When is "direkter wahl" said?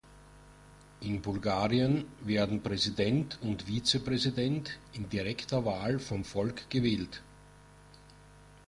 5.07-5.99